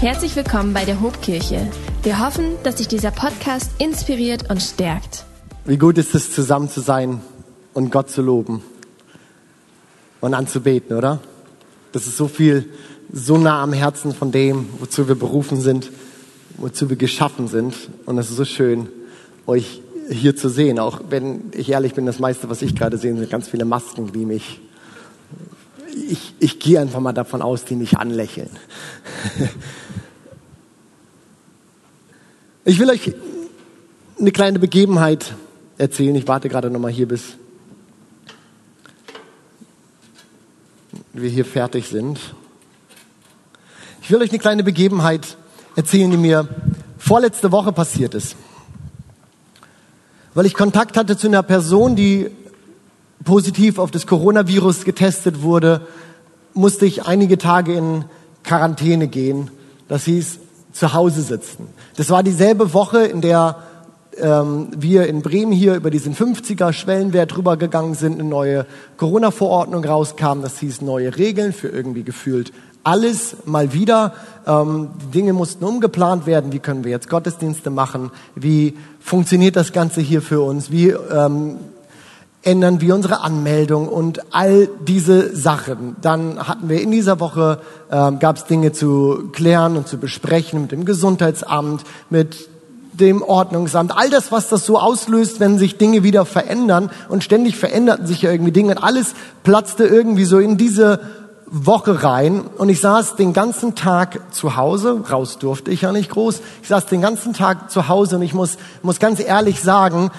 [0.00, 1.68] Herzlich willkommen bei der Hobkirche.
[2.04, 5.24] Wir hoffen, dass dich dieser Podcast inspiriert und stärkt.
[5.64, 7.20] Wie gut ist es, zusammen zu sein
[7.74, 8.62] und Gott zu loben
[10.20, 11.18] und anzubeten, oder?
[11.90, 12.66] Das ist so viel,
[13.12, 15.90] so nah am Herzen von dem, wozu wir berufen sind,
[16.58, 17.74] wozu wir geschaffen sind.
[18.06, 18.86] Und es ist so schön,
[19.48, 20.78] euch hier zu sehen.
[20.78, 24.12] Auch wenn ich ehrlich bin, das meiste, was ich gerade sehe, sind ganz viele Masken,
[24.12, 24.60] die mich,
[26.08, 28.50] ich, ich gehe einfach mal davon aus, die mich anlächeln.
[32.68, 33.14] Ich will euch
[34.20, 35.34] eine kleine Begebenheit
[35.78, 36.14] erzählen.
[36.16, 37.38] Ich warte gerade noch mal hier, bis
[41.14, 42.20] wir hier fertig sind.
[44.02, 45.38] Ich will euch eine kleine Begebenheit
[45.76, 46.46] erzählen, die mir
[46.98, 48.36] vorletzte Woche passiert ist.
[50.34, 52.28] Weil ich Kontakt hatte zu einer Person, die
[53.24, 55.86] positiv auf das Coronavirus getestet wurde,
[56.52, 58.04] musste ich einige Tage in
[58.44, 59.50] Quarantäne gehen.
[59.88, 60.40] Das hieß,
[60.72, 61.68] zu Hause sitzen.
[61.98, 63.56] Das war dieselbe Woche, in der
[64.18, 68.66] ähm, wir in Bremen hier über diesen 50er Schwellenwert rübergegangen sind, eine neue
[68.98, 70.40] Corona-Verordnung rauskam.
[70.40, 72.52] Das hieß neue Regeln für irgendwie gefühlt
[72.84, 74.12] alles mal wieder.
[74.46, 76.52] Ähm, die Dinge mussten umgeplant werden.
[76.52, 78.12] Wie können wir jetzt Gottesdienste machen?
[78.36, 80.70] Wie funktioniert das Ganze hier für uns?
[80.70, 81.56] Wie ähm,
[82.42, 85.96] ändern wir unsere Anmeldung und all diese Sachen.
[86.00, 90.62] Dann hatten wir in dieser Woche, äh, gab es Dinge zu klären und zu besprechen
[90.62, 92.48] mit dem Gesundheitsamt, mit
[92.92, 97.56] dem Ordnungsamt, all das, was das so auslöst, wenn sich Dinge wieder verändern und ständig
[97.56, 101.00] veränderten sich ja irgendwie Dinge und alles platzte irgendwie so in diese
[101.50, 102.42] Woche rein.
[102.58, 106.68] Und ich saß den ganzen Tag zu Hause, raus durfte ich ja nicht groß, ich
[106.68, 110.10] saß den ganzen Tag zu Hause und ich muss, muss ganz ehrlich sagen,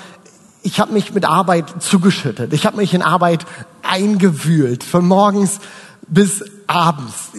[0.61, 2.53] ich habe mich mit Arbeit zugeschüttet.
[2.53, 3.45] Ich habe mich in Arbeit
[3.81, 5.59] eingewühlt, von morgens
[6.07, 7.31] bis abends.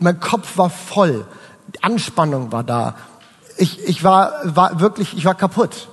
[0.00, 1.24] Mein Kopf war voll,
[1.74, 2.96] die Anspannung war da.
[3.56, 5.88] Ich, ich war, war wirklich, ich war kaputt.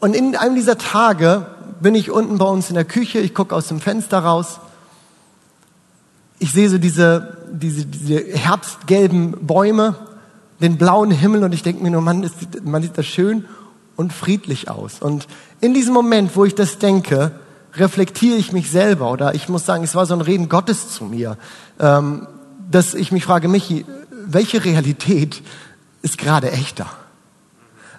[0.00, 1.46] Und in einem dieser Tage
[1.80, 4.60] bin ich unten bei uns in der Küche, ich gucke aus dem Fenster raus.
[6.38, 9.96] Ich sehe so diese, diese, diese herbstgelben Bäume
[10.60, 13.44] den blauen Himmel und ich denke mir nur, Mann, ist, man sieht das schön
[13.96, 15.00] und friedlich aus.
[15.00, 15.26] Und
[15.60, 17.32] in diesem Moment, wo ich das denke,
[17.74, 21.04] reflektiere ich mich selber oder ich muss sagen, es war so ein Reden Gottes zu
[21.04, 21.36] mir,
[21.78, 22.26] ähm,
[22.70, 23.84] dass ich mich frage, Michi,
[24.26, 25.42] welche Realität
[26.02, 26.86] ist gerade echter?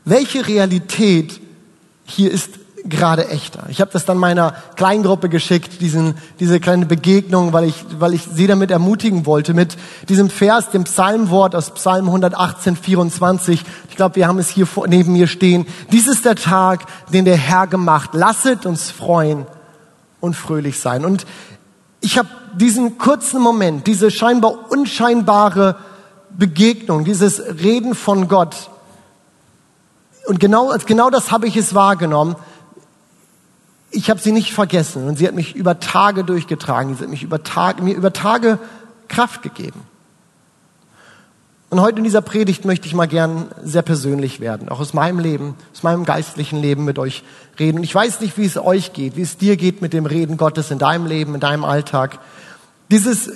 [0.05, 1.39] Welche Realität
[2.05, 3.63] hier ist gerade echter.
[3.69, 8.23] Ich habe das dann meiner Kleingruppe geschickt, diesen, diese kleine Begegnung, weil ich, weil ich
[8.23, 13.63] sie damit ermutigen wollte, mit diesem Vers, dem Psalmwort aus Psalm 118, 24.
[13.89, 15.65] Ich glaube, wir haben es hier vor, neben mir stehen.
[15.91, 18.11] Dies ist der Tag, den der Herr gemacht.
[18.13, 19.45] Lasset uns freuen
[20.19, 21.05] und fröhlich sein.
[21.05, 21.25] Und
[22.01, 25.75] ich habe diesen kurzen Moment, diese scheinbar unscheinbare
[26.31, 28.69] Begegnung, dieses Reden von Gott,
[30.29, 32.35] und genau, genau das habe ich es wahrgenommen,
[33.91, 36.95] ich habe sie nicht vergessen und sie hat mich über Tage durchgetragen.
[36.95, 38.59] Sie hat mich über Tage, mir über Tage
[39.07, 39.81] Kraft gegeben.
[41.71, 45.19] Und heute in dieser Predigt möchte ich mal gern sehr persönlich werden, auch aus meinem
[45.19, 47.23] Leben, aus meinem geistlichen Leben mit euch
[47.59, 47.77] reden.
[47.77, 50.37] Und ich weiß nicht, wie es euch geht, wie es dir geht mit dem Reden
[50.37, 52.19] Gottes in deinem Leben, in deinem Alltag.
[52.89, 53.29] Dieses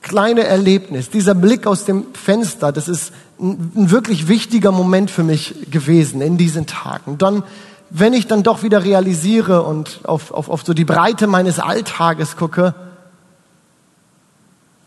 [0.00, 5.70] kleine Erlebnis, dieser Blick aus dem Fenster, das ist ein, wirklich wichtiger Moment für mich
[5.70, 7.18] gewesen in diesen Tagen.
[7.18, 7.42] Dann
[7.90, 12.36] wenn ich dann doch wieder realisiere und auf, auf, auf so die Breite meines Alltages
[12.36, 12.74] gucke,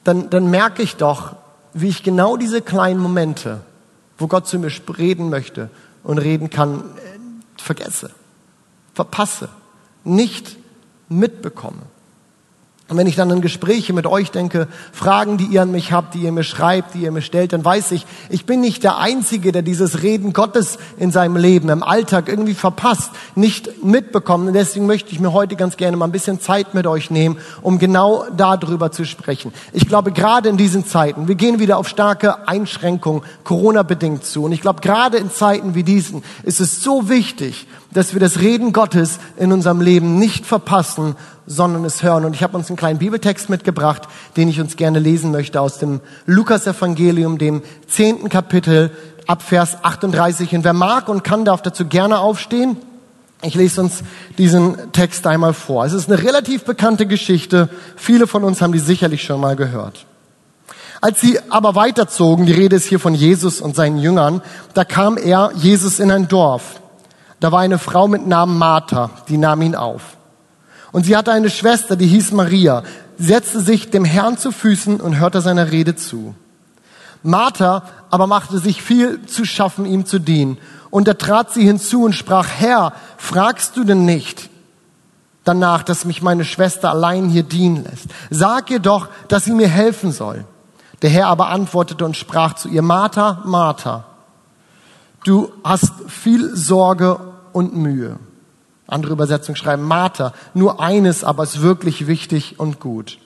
[0.04, 1.36] dann, dann merke ich doch,
[1.74, 3.62] wie ich genau diese kleinen Momente,
[4.18, 5.70] wo Gott zu mir reden möchte
[6.04, 8.12] und reden kann, äh, vergesse,
[8.94, 9.50] verpasse,
[10.04, 10.58] nicht
[11.08, 11.84] mitbekomme.
[12.90, 16.16] Und wenn ich dann an Gespräche mit euch denke, Fragen, die ihr an mich habt,
[16.16, 18.98] die ihr mir schreibt, die ihr mir stellt, dann weiß ich, ich bin nicht der
[18.98, 24.48] Einzige, der dieses Reden Gottes in seinem Leben, im Alltag irgendwie verpasst, nicht mitbekommt.
[24.48, 27.38] Und deswegen möchte ich mir heute ganz gerne mal ein bisschen Zeit mit euch nehmen,
[27.62, 29.54] um genau darüber zu sprechen.
[29.72, 34.46] Ich glaube, gerade in diesen Zeiten, wir gehen wieder auf starke Einschränkungen, Corona-bedingt zu.
[34.46, 38.40] Und ich glaube, gerade in Zeiten wie diesen ist es so wichtig, dass wir das
[38.40, 41.16] Reden Gottes in unserem Leben nicht verpassen,
[41.48, 42.26] sondern es hören.
[42.26, 44.04] Und ich habe uns einen kleinen Bibeltext mitgebracht,
[44.38, 48.92] den ich uns gerne lesen möchte aus dem Lukas-Evangelium, dem zehnten Kapitel,
[49.26, 50.54] ab Vers 38.
[50.56, 52.78] Und wer mag und kann, darf dazu gerne aufstehen.
[53.42, 54.04] Ich lese uns
[54.38, 55.86] diesen Text einmal vor.
[55.86, 57.70] Es ist eine relativ bekannte Geschichte.
[57.96, 60.06] Viele von uns haben die sicherlich schon mal gehört.
[61.02, 64.42] Als sie aber weiterzogen, die Rede ist hier von Jesus und seinen Jüngern,
[64.74, 66.82] da kam er, Jesus, in ein Dorf.
[67.40, 70.18] Da war eine Frau mit Namen Martha, die nahm ihn auf.
[70.92, 72.84] Und sie hatte eine Schwester, die hieß Maria.
[73.18, 76.36] setzte sich dem Herrn zu Füßen und hörte seiner Rede zu.
[77.22, 80.58] Martha aber machte sich viel zu schaffen, ihm zu dienen.
[80.90, 84.50] Und da trat sie hinzu und sprach, Herr, fragst du denn nicht
[85.44, 88.06] danach, dass mich meine Schwester allein hier dienen lässt?
[88.30, 90.46] Sag ihr doch, dass sie mir helfen soll.
[91.02, 94.06] Der Herr aber antwortete und sprach zu ihr, Martha, Martha,
[95.24, 97.20] du hast viel Sorge
[97.54, 98.18] und Mühe.
[98.88, 103.20] Andere Übersetzungen schreiben Martha, nur eines aber ist wirklich wichtig und gut.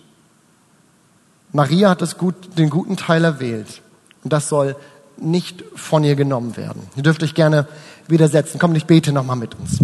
[1.53, 3.81] Maria hat das gut, den guten Teil erwählt.
[4.23, 4.75] Und das soll
[5.17, 6.81] nicht von ihr genommen werden.
[6.95, 7.67] Ihr dürft euch gerne
[8.07, 8.59] widersetzen.
[8.59, 9.79] Komm, ich bete nochmal mit uns.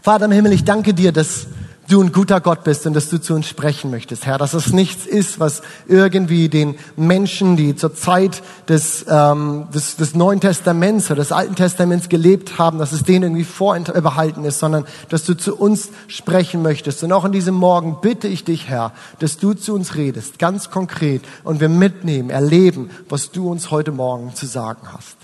[0.00, 1.48] Vater im Himmel, ich danke dir, dass
[1.88, 4.72] du ein guter Gott bist und dass du zu uns sprechen möchtest, Herr, dass es
[4.72, 11.06] nichts ist, was irgendwie den Menschen, die zur Zeit des, ähm, des, des Neuen Testaments
[11.10, 15.34] oder des Alten Testaments gelebt haben, dass es denen irgendwie vorbehalten ist, sondern dass du
[15.34, 17.02] zu uns sprechen möchtest.
[17.02, 20.70] Und auch in diesem Morgen bitte ich dich, Herr, dass du zu uns redest, ganz
[20.70, 25.16] konkret, und wir mitnehmen, erleben, was du uns heute Morgen zu sagen hast.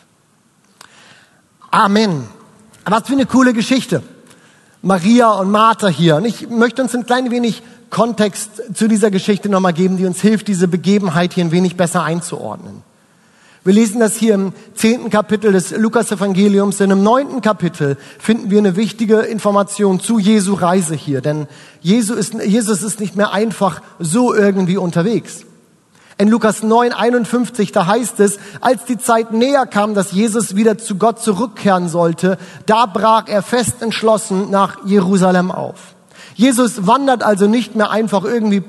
[1.71, 2.25] Amen.
[2.85, 4.03] Was für eine coole Geschichte.
[4.85, 6.17] Maria und Martha hier.
[6.17, 10.21] Und ich möchte uns ein klein wenig Kontext zu dieser Geschichte nochmal geben, die uns
[10.21, 12.83] hilft, diese Begebenheit hier ein wenig besser einzuordnen.
[13.65, 16.77] Wir lesen das hier im zehnten Kapitel des Lukas-Evangeliums.
[16.77, 21.23] Denn im neunten Kapitel finden wir eine wichtige Information zu Jesu Reise hier.
[21.23, 21.47] Denn
[21.81, 25.47] Jesus ist, Jesus ist nicht mehr einfach so irgendwie unterwegs.
[26.17, 30.79] In Lukas 9, 51, da heißt es, als die Zeit näher kam, dass Jesus wieder
[30.79, 35.95] zu Gott zurückkehren sollte, da brach er fest entschlossen nach Jerusalem auf.
[36.37, 38.63] Jesus wandert also nicht mehr einfach irgendwie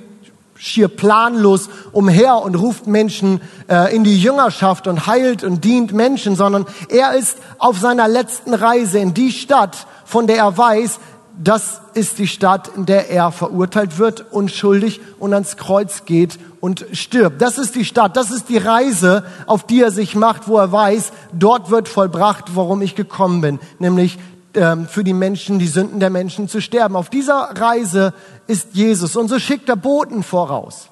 [0.56, 6.36] schier planlos umher und ruft Menschen äh, in die Jüngerschaft und heilt und dient Menschen,
[6.36, 11.00] sondern er ist auf seiner letzten Reise in die Stadt, von der er weiß,
[11.38, 16.84] das ist die Stadt, in der er verurteilt wird, unschuldig und ans Kreuz geht und
[16.94, 17.44] stirbt.
[17.44, 20.72] Das ist die Stadt, das ist die Reise, auf die er sich macht, wo er
[20.72, 24.18] weiß, dort wird vollbracht, warum ich gekommen bin, nämlich
[24.56, 26.96] ähm, für die Menschen, die Sünden der Menschen zu sterben.
[26.96, 28.16] Auf dieser Reise
[28.48, 30.90] ist Jesus und so schickt er Boten voraus.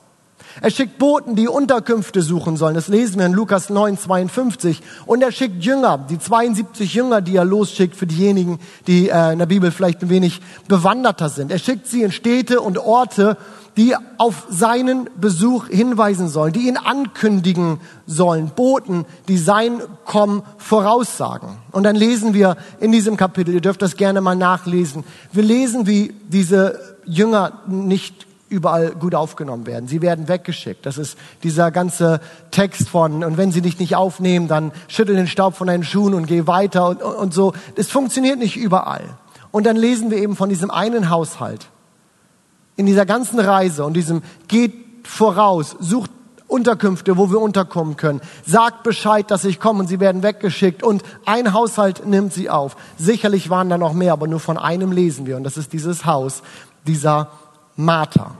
[0.62, 2.76] Er schickt Boten, die Unterkünfte suchen sollen.
[2.76, 4.84] Das lesen wir in Lukas 9, 52.
[5.08, 9.40] Und er schickt Jünger, die 72 Jünger, die er losschickt für diejenigen, die äh, in
[9.40, 11.52] der Bibel vielleicht ein wenig bewanderter sind.
[11.52, 13.38] Er schickt sie in Städte und Orte,
[13.78, 18.52] die auf seinen Besuch hinweisen sollen, die ihn ankündigen sollen.
[18.56, 21.58] Boten, die sein Kommen voraussagen.
[21.72, 25.88] Und dann lesen wir in diesem Kapitel, ihr dürft das gerne mal nachlesen, wir lesen,
[25.88, 29.88] wie diese Jünger nicht überall gut aufgenommen werden.
[29.88, 30.86] Sie werden weggeschickt.
[30.86, 32.22] Das ist dieser ganze
[32.52, 36.14] Text von, und wenn sie dich nicht aufnehmen, dann schüttel den Staub von deinen Schuhen
[36.14, 37.54] und geh weiter und, und, so.
[37.76, 39.18] Das funktioniert nicht überall.
[39.52, 41.68] Und dann lesen wir eben von diesem einen Haushalt.
[42.75, 44.74] In dieser ganzen Reise und diesem geht
[45.04, 46.12] voraus, sucht
[46.48, 48.22] Unterkünfte, wo wir unterkommen können.
[48.46, 52.75] Sagt Bescheid, dass ich komme und sie werden weggeschickt und ein Haushalt nimmt sie auf.
[52.98, 56.06] Sicherlich waren da noch mehr, aber nur von einem lesen wir und das ist dieses
[56.06, 56.44] Haus
[56.86, 57.30] dieser
[57.75, 58.36] Martha.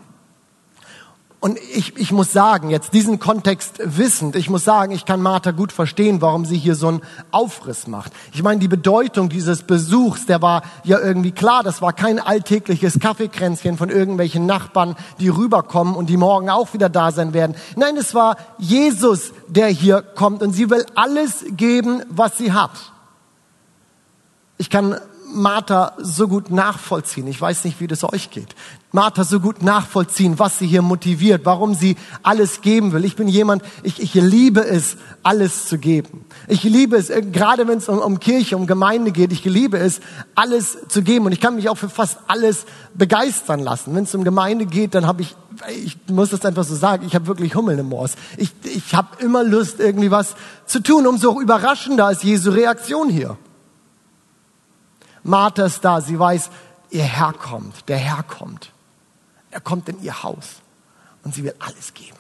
[1.44, 5.52] Und ich, ich muss sagen, jetzt diesen Kontext wissend, ich muss sagen, ich kann Martha
[5.52, 7.02] gut verstehen, warum sie hier so einen
[7.32, 8.14] Aufriss macht.
[8.32, 11.62] Ich meine, die Bedeutung dieses Besuchs, der war ja irgendwie klar.
[11.62, 16.88] Das war kein alltägliches Kaffeekränzchen von irgendwelchen Nachbarn, die rüberkommen und die morgen auch wieder
[16.88, 17.58] da sein werden.
[17.76, 22.94] Nein, es war Jesus, der hier kommt und sie will alles geben, was sie hat.
[24.58, 24.96] Ich kann
[25.34, 27.28] Martha so gut nachvollziehen.
[27.28, 28.56] Ich weiß nicht, wie das euch geht.
[28.92, 33.04] Martha so gut nachvollziehen, was sie hier motiviert, warum sie alles geben will.
[33.06, 36.26] Ich bin jemand, ich, ich liebe es, alles zu geben.
[36.48, 39.80] Ich liebe es, äh, gerade wenn es um, um Kirche, um Gemeinde geht, ich liebe
[39.80, 40.00] es,
[40.36, 41.26] alles zu geben.
[41.26, 43.96] Und ich kann mich auch für fast alles begeistern lassen.
[43.96, 45.36] Wenn es um Gemeinde geht, dann habe ich,
[45.84, 48.14] ich muss das einfach so sagen, ich habe wirklich Hummel im Moors.
[48.38, 50.36] Ich, ich habe immer Lust, irgendwie was
[50.68, 51.08] zu tun.
[51.08, 53.38] Umso überraschender ist Jesu Reaktion hier.
[55.24, 56.50] Martha ist da, sie weiß,
[56.90, 58.72] ihr Herr kommt, der Herr kommt.
[59.52, 60.62] Er kommt in ihr Haus
[61.24, 62.18] und sie will alles geben.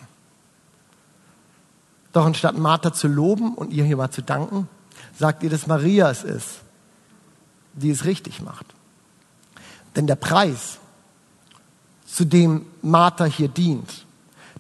[2.14, 4.70] Doch anstatt Martha zu loben und ihr hier mal zu danken,
[5.18, 6.62] sagt ihr, dass Maria es ist,
[7.74, 8.68] die es richtig macht.
[9.96, 10.80] Denn der Preis,
[12.06, 14.06] zu dem Martha hier dient,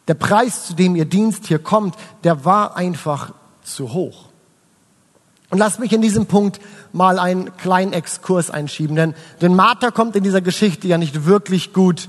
[0.07, 3.33] der Preis, zu dem ihr Dienst hier kommt, der war einfach
[3.63, 4.25] zu hoch.
[5.49, 6.59] Und lasst mich in diesem Punkt
[6.93, 11.73] mal einen kleinen Exkurs einschieben, denn, denn Martha kommt in dieser Geschichte ja nicht wirklich
[11.73, 12.07] gut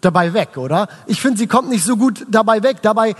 [0.00, 0.88] dabei weg, oder?
[1.06, 2.82] Ich finde, sie kommt nicht so gut dabei weg.
[2.82, 3.14] Dabei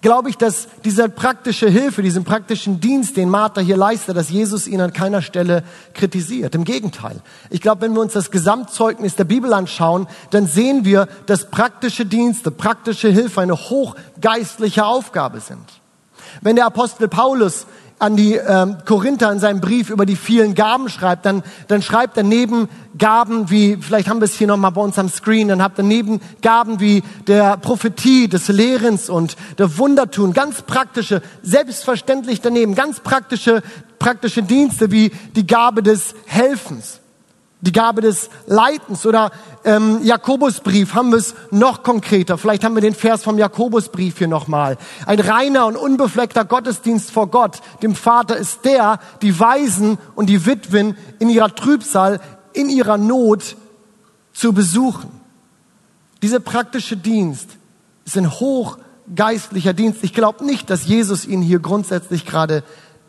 [0.00, 4.66] glaube ich, dass diese praktische Hilfe, diesen praktischen Dienst, den Martha hier leistet, dass Jesus
[4.66, 6.54] ihn an keiner Stelle kritisiert.
[6.54, 7.22] Im Gegenteil.
[7.48, 12.04] Ich glaube, wenn wir uns das Gesamtzeugnis der Bibel anschauen, dann sehen wir, dass praktische
[12.04, 15.64] Dienste, praktische Hilfe eine hochgeistliche Aufgabe sind.
[16.42, 17.66] Wenn der Apostel Paulus
[17.98, 22.16] an die ähm, Korinther in seinem Brief über die vielen Gaben schreibt, dann, dann schreibt
[22.16, 25.62] er neben Gaben wie, vielleicht haben wir es hier nochmal bei uns am Screen, dann
[25.62, 32.40] habt ihr neben Gaben wie der Prophetie, des Lehrens und der Wundertun, ganz praktische, selbstverständlich
[32.40, 33.62] daneben, ganz praktische,
[33.98, 37.00] praktische Dienste wie die Gabe des Helfens
[37.64, 39.32] die Gabe des Leitens oder
[39.64, 42.36] ähm, Jakobusbrief haben wir es noch konkreter.
[42.36, 44.76] Vielleicht haben wir den Vers vom Jakobusbrief hier nochmal.
[45.06, 50.44] Ein reiner und unbefleckter Gottesdienst vor Gott, dem Vater, ist der, die Waisen und die
[50.44, 52.20] Witwen in ihrer Trübsal,
[52.52, 53.56] in ihrer Not
[54.34, 55.10] zu besuchen.
[56.22, 57.48] Dieser praktische Dienst
[58.04, 60.04] ist ein hochgeistlicher Dienst.
[60.04, 62.62] Ich glaube nicht, dass Jesus ihn hier grundsätzlich gerade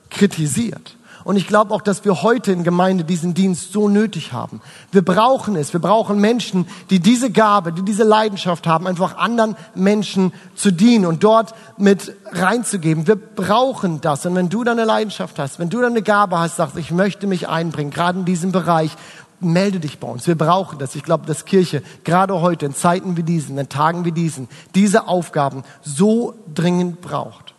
[0.09, 0.95] kritisiert.
[1.25, 4.62] Und ich glaube auch, dass wir heute in Gemeinde diesen Dienst so nötig haben.
[4.91, 5.74] Wir brauchen es.
[5.74, 11.08] Wir brauchen Menschen, die diese Gabe, die diese Leidenschaft haben, einfach anderen Menschen zu dienen
[11.08, 13.08] und dort mit reinzugeben.
[13.08, 14.27] Wir brauchen das.
[14.27, 17.50] Und wenn du deine Leidenschaft hast, wenn du deine Gabe hast, sagst, ich möchte mich
[17.50, 18.91] einbringen, gerade in diesem Bereich,
[19.39, 20.27] melde dich bei uns.
[20.27, 20.94] Wir brauchen das.
[20.94, 25.08] Ich glaube, dass Kirche gerade heute in Zeiten wie diesen, in Tagen wie diesen, diese
[25.08, 27.54] Aufgaben so dringend braucht.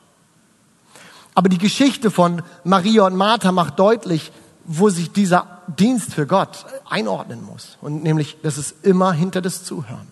[1.37, 4.33] Aber die Geschichte von Maria und Martha macht deutlich,
[4.65, 7.77] wo sich dieser Dienst für Gott einordnen muss.
[7.83, 10.07] Und nämlich, das ist immer hinter das Zuhören.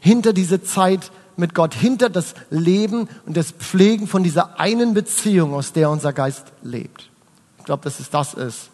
[0.00, 5.52] Hinter diese Zeit mit Gott, hinter das Leben und das Pflegen von dieser einen Beziehung,
[5.52, 7.10] aus der unser Geist lebt.
[7.58, 8.70] Ich glaube, dass es das ist,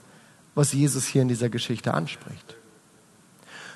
[0.55, 2.58] was Jesus hier in dieser Geschichte anspricht.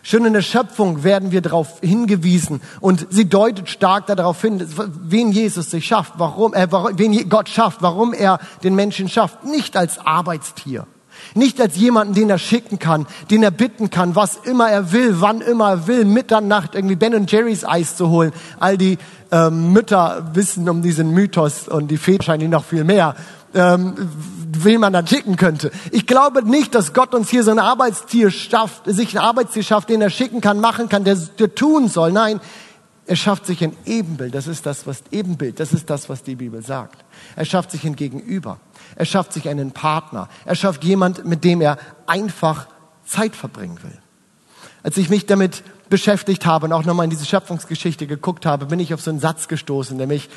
[0.03, 4.67] Schon in der Schöpfung werden wir darauf hingewiesen und sie deutet stark darauf hin,
[5.05, 6.67] wen Jesus sich schafft, warum, äh,
[6.97, 9.45] wen Gott schafft, warum er den Menschen schafft.
[9.45, 10.89] Nicht als Arbeitstier,
[11.35, 15.21] nicht als jemanden, den er schicken kann, den er bitten kann, was immer er will,
[15.21, 18.33] wann immer er will, Mitternacht irgendwie Ben und Jerry's Eis zu holen.
[18.59, 18.99] All die
[19.31, 23.15] äh, Mütter wissen um diesen Mythos und die Väter wahrscheinlich noch viel mehr
[23.55, 23.95] ähm,
[24.59, 25.71] wen man dann schicken könnte.
[25.91, 29.89] Ich glaube nicht, dass Gott uns hier so ein Arbeitstier schafft, sich ein Arbeitstier schafft,
[29.89, 32.13] den er schicken kann, machen kann, der, der tun soll.
[32.13, 32.41] Nein,
[33.07, 34.35] er schafft sich ein Ebenbild.
[34.35, 35.59] Das ist das, was Ebenbild.
[35.61, 37.05] Das ist das, was die Bibel sagt.
[37.37, 38.59] Er schafft sich ein Gegenüber.
[38.97, 40.29] Er schafft sich einen Partner.
[40.45, 42.67] Er schafft jemand, mit dem er einfach
[43.05, 43.99] Zeit verbringen will.
[44.83, 48.81] Als ich mich damit beschäftigt habe und auch nochmal in diese Schöpfungsgeschichte geguckt habe, bin
[48.81, 50.29] ich auf so einen Satz gestoßen, der mich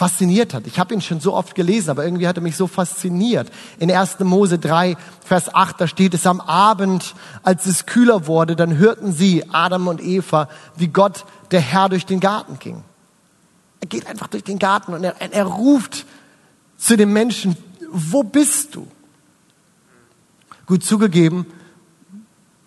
[0.00, 0.66] fasziniert hat.
[0.66, 3.50] Ich habe ihn schon so oft gelesen, aber irgendwie hat er mich so fasziniert.
[3.78, 4.20] In 1.
[4.20, 9.12] Mose 3, Vers 8, da steht es am Abend, als es kühler wurde, dann hörten
[9.12, 12.82] sie, Adam und Eva, wie Gott, der Herr, durch den Garten ging.
[13.82, 16.06] Er geht einfach durch den Garten und er, er ruft
[16.78, 17.54] zu den Menschen,
[17.92, 18.88] wo bist du?
[20.64, 21.44] Gut zugegeben,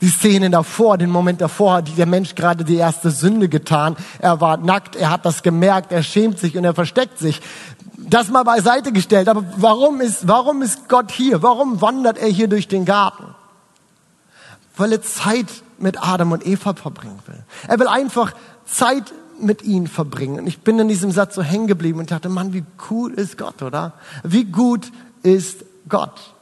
[0.03, 3.95] die Szene davor, den Moment davor hat der Mensch gerade die erste Sünde getan.
[4.19, 7.41] Er war nackt, er hat das gemerkt, er schämt sich und er versteckt sich.
[7.97, 9.29] Das mal beiseite gestellt.
[9.29, 11.41] Aber warum ist, warum ist Gott hier?
[11.41, 13.23] Warum wandert er hier durch den Garten?
[14.75, 17.41] Weil er Zeit mit Adam und Eva verbringen will.
[17.69, 18.33] Er will einfach
[18.65, 20.39] Zeit mit ihnen verbringen.
[20.39, 23.37] Und ich bin in diesem Satz so hängen geblieben und dachte, Mann, wie cool ist
[23.37, 23.93] Gott, oder?
[24.23, 24.91] Wie gut
[25.21, 26.32] ist Gott?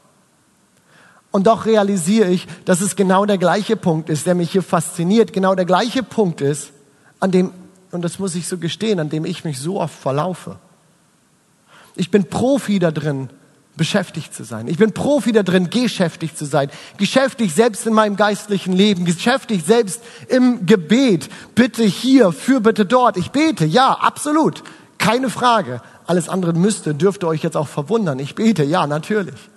[1.31, 5.31] Und doch realisiere ich, dass es genau der gleiche Punkt ist, der mich hier fasziniert,
[5.31, 6.71] genau der gleiche Punkt ist,
[7.19, 7.51] an dem,
[7.91, 10.57] und das muss ich so gestehen, an dem ich mich so oft verlaufe.
[11.95, 13.29] Ich bin Profi da drin,
[13.77, 14.67] beschäftigt zu sein.
[14.67, 16.69] Ich bin Profi da drin, geschäftig zu sein.
[16.97, 19.05] Geschäftig selbst in meinem geistlichen Leben.
[19.05, 21.29] Geschäftig selbst im Gebet.
[21.55, 23.17] Bitte hier, für bitte dort.
[23.17, 24.63] Ich bete, ja, absolut.
[24.97, 25.81] Keine Frage.
[26.05, 28.19] Alles andere müsste, dürfte euch jetzt auch verwundern.
[28.19, 29.50] Ich bete, ja, natürlich.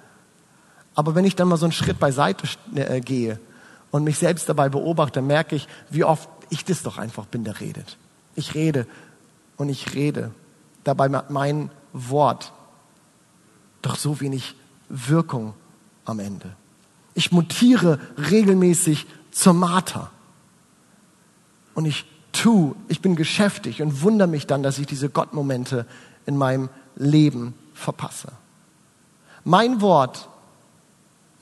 [0.94, 3.40] Aber wenn ich dann mal so einen Schritt beiseite äh, gehe
[3.90, 7.60] und mich selbst dabei beobachte, merke ich, wie oft ich das doch einfach bin, der
[7.60, 7.96] redet.
[8.36, 8.86] Ich rede
[9.56, 10.30] und ich rede.
[10.84, 12.52] Dabei mein Wort
[13.82, 14.54] doch so wenig
[14.88, 15.54] Wirkung
[16.04, 16.54] am Ende.
[17.14, 17.98] Ich mutiere
[18.30, 20.10] regelmäßig zur Marter.
[21.74, 25.86] Und ich tu, ich bin geschäftig und wundere mich dann, dass ich diese Gottmomente
[26.26, 28.32] in meinem Leben verpasse.
[29.44, 30.28] Mein Wort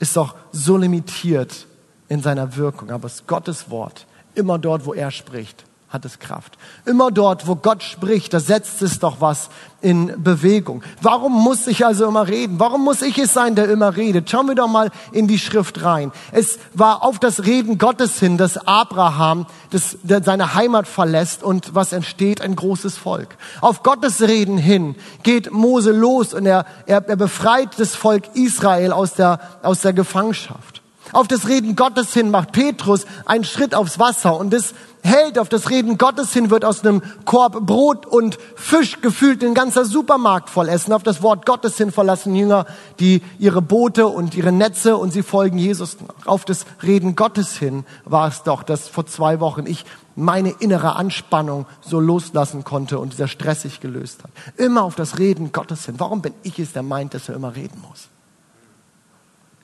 [0.03, 1.65] ist doch so limitiert
[2.09, 2.91] in seiner Wirkung.
[2.91, 4.05] Aber es ist Gottes Wort.
[4.35, 5.63] Immer dort, wo er spricht,
[5.93, 6.57] hat es Kraft.
[6.85, 10.81] Immer dort, wo Gott spricht, da setzt es doch was in Bewegung.
[11.03, 12.59] Warum muss ich also immer reden?
[12.59, 14.27] Warum muss ich es sein, der immer redet?
[14.27, 16.11] Schauen wir doch mal in die Schrift rein.
[16.31, 21.93] Es war auf das Reden Gottes hin, dass Abraham das, seine Heimat verlässt und was
[21.93, 22.41] entsteht?
[22.41, 23.37] Ein großes Volk.
[23.61, 28.93] Auf Gottes Reden hin geht Mose los und er, er, er befreit das Volk Israel
[28.93, 30.82] aus der, aus der Gefangenschaft.
[31.13, 35.47] Auf das Reden Gottes hin macht Petrus einen Schritt aufs Wasser und das hält auf
[35.47, 40.49] das Reden Gottes hin, wird aus einem Korb Brot und Fisch gefühlt ein ganzer Supermarkt
[40.49, 40.91] voll essen.
[40.91, 42.65] Auf das Wort Gottes hin verlassen Jünger
[42.99, 45.97] die ihre Boote und ihre Netze und sie folgen Jesus.
[46.25, 50.95] Auf das Reden Gottes hin war es doch, dass vor zwei Wochen ich meine innere
[50.95, 54.31] Anspannung so loslassen konnte und dieser Stress sich gelöst hat.
[54.57, 55.95] Immer auf das Reden Gottes hin.
[55.97, 58.09] Warum bin ich es, der meint, dass er immer reden muss?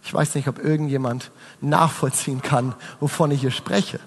[0.10, 1.30] Ich weiß nicht, ob irgendjemand
[1.62, 4.00] nachvollziehen kann, wovon ich hier spreche.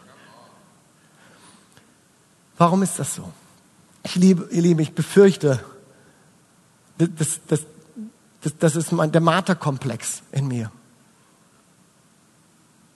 [2.58, 3.30] Warum ist das so?
[4.02, 5.64] Ich liebe, ihr Lieben, ich befürchte,
[6.98, 7.60] das, das,
[8.40, 10.72] das, das ist mein, der Marterkomplex in mir.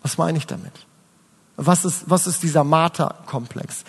[0.02, 0.72] Was meine ich damit?
[1.54, 3.84] Was ist, was ist dieser Marterkomplex?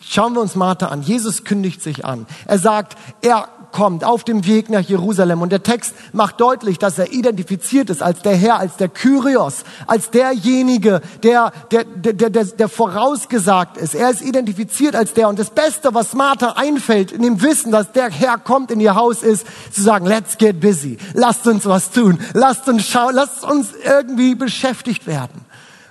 [0.00, 1.02] Schauen wir uns Martha an.
[1.02, 2.24] Jesus kündigt sich an.
[2.46, 5.42] Er sagt, er kommt auf dem Weg nach Jerusalem.
[5.42, 9.64] Und der Text macht deutlich, dass er identifiziert ist als der Herr, als der Kyrios,
[9.86, 13.94] als derjenige, der, der, der, der, der vorausgesagt ist.
[13.94, 15.28] Er ist identifiziert als der.
[15.28, 18.94] Und das Beste, was Martha einfällt, in dem Wissen, dass der Herr kommt in ihr
[18.94, 20.98] Haus, ist zu sagen, let's get busy.
[21.14, 22.18] Lasst uns was tun.
[22.34, 23.14] Lasst uns schauen.
[23.14, 25.44] Lasst uns irgendwie beschäftigt werden.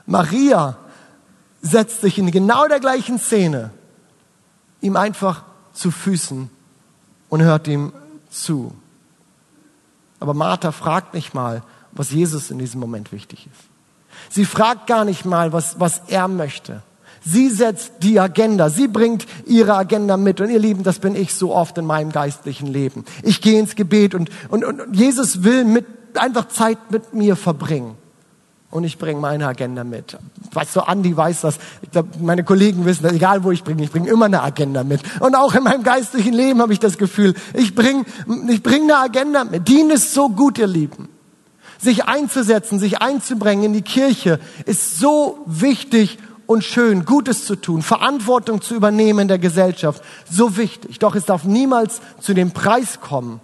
[0.06, 0.78] Maria
[1.62, 3.72] setzt sich in genau der gleichen Szene
[4.82, 5.44] ihm einfach
[5.74, 6.50] zu Füßen
[7.30, 7.94] und hört ihm
[8.30, 8.74] zu.
[10.20, 13.70] Aber Martha fragt nicht mal, was Jesus in diesem Moment wichtig ist.
[14.30, 16.82] Sie fragt gar nicht mal, was, was er möchte.
[17.26, 18.70] Sie setzt die Agenda.
[18.70, 20.42] Sie bringt ihre Agenda mit.
[20.42, 23.06] Und ihr Lieben, das bin ich so oft in meinem geistlichen Leben.
[23.24, 27.98] Ich gehe ins Gebet und, und, und Jesus will mit, einfach Zeit mit mir verbringen
[28.72, 30.18] und ich bringe meine Agenda mit.
[30.54, 31.58] Weißt du, Andi weiß das.
[31.82, 33.14] Ich glaub, meine Kollegen wissen das.
[33.14, 35.02] Egal wo ich bringe, ich bringe immer eine Agenda mit.
[35.20, 38.06] Und auch in meinem geistlichen Leben habe ich das Gefühl, ich bringe
[38.48, 39.68] ich bring eine Agenda mit.
[39.68, 41.10] Dien ist so gut, ihr Lieben.
[41.80, 47.82] Sich einzusetzen, sich einzubringen in die Kirche ist so wichtig und schön, Gutes zu tun,
[47.82, 50.04] Verantwortung zu übernehmen in der Gesellschaft.
[50.30, 51.00] So wichtig.
[51.00, 53.40] Doch es darf niemals zu dem Preis kommen,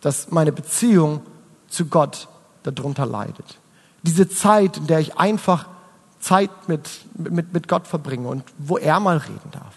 [0.00, 1.22] dass meine Beziehung
[1.68, 2.28] zu Gott
[2.62, 3.58] darunter leidet.
[4.02, 5.66] Diese Zeit, in der ich einfach
[6.20, 9.74] Zeit mit, mit, mit Gott verbringe und wo er mal reden darf,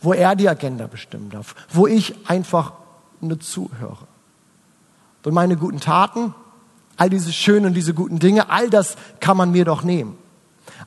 [0.00, 2.72] wo er die Agenda bestimmen darf, wo ich einfach
[3.20, 4.06] nur zuhöre.
[5.24, 6.34] Und meine guten Taten,
[6.96, 10.18] all diese schönen und diese guten Dinge, all das kann man mir doch nehmen.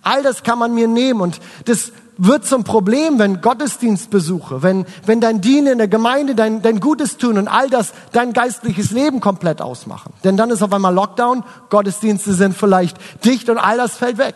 [0.01, 5.21] All das kann man mir nehmen und das wird zum Problem, wenn Gottesdienstbesuche, wenn, wenn
[5.21, 9.19] dein Dienen in der Gemeinde, dein, dein Gutes tun und all das dein geistliches Leben
[9.19, 10.13] komplett ausmachen.
[10.23, 14.35] Denn dann ist auf einmal Lockdown, Gottesdienste sind vielleicht dicht und all das fällt weg.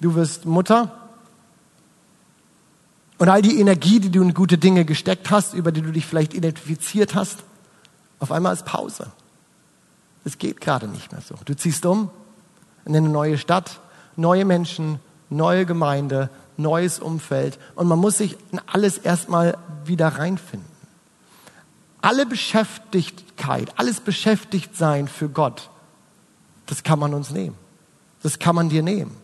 [0.00, 0.92] Du wirst Mutter
[3.18, 6.06] und all die Energie, die du in gute Dinge gesteckt hast, über die du dich
[6.06, 7.40] vielleicht identifiziert hast,
[8.18, 9.08] auf einmal ist Pause.
[10.24, 11.34] Es geht gerade nicht mehr so.
[11.44, 12.10] Du ziehst um
[12.86, 13.80] in eine neue Stadt,
[14.16, 20.68] neue Menschen, neue Gemeinde, neues Umfeld und man muss sich in alles erstmal wieder reinfinden.
[22.02, 25.70] Alle Beschäftigkeit, alles Beschäftigtsein für Gott,
[26.66, 27.56] das kann man uns nehmen.
[28.22, 29.16] Das kann man dir nehmen.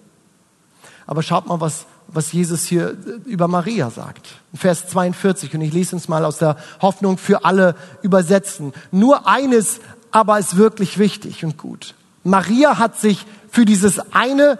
[1.06, 4.26] Aber schaut mal, was, was Jesus hier über Maria sagt.
[4.54, 8.72] Vers 42, und ich lese uns mal aus der Hoffnung für alle übersetzen.
[8.90, 11.94] Nur eines aber ist wirklich wichtig und gut.
[12.24, 14.58] Maria hat sich für dieses eine